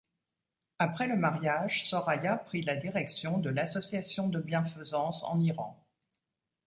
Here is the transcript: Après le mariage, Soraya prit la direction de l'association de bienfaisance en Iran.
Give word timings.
Après 0.79 1.05
le 1.05 1.15
mariage, 1.15 1.85
Soraya 1.87 2.35
prit 2.35 2.63
la 2.63 2.75
direction 2.75 3.37
de 3.37 3.51
l'association 3.51 4.27
de 4.29 4.39
bienfaisance 4.39 5.23
en 5.25 5.39
Iran. 5.39 5.77